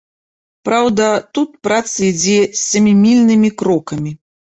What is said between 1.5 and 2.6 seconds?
праца ідзе